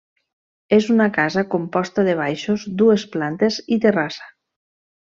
És 0.77 0.87
una 0.93 1.05
casa 1.17 1.43
composta 1.55 2.05
de 2.09 2.15
baixos, 2.21 2.65
dues 2.81 3.05
plantes 3.17 3.61
i 3.77 3.79
terrassa. 3.87 4.31